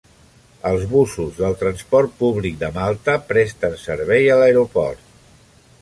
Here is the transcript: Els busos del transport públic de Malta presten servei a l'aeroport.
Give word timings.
Els 0.69 0.85
busos 0.93 1.35
del 1.41 1.57
transport 1.59 2.15
públic 2.23 2.57
de 2.65 2.71
Malta 2.79 3.15
presten 3.33 3.77
servei 3.85 4.31
a 4.37 4.41
l'aeroport. 4.43 5.07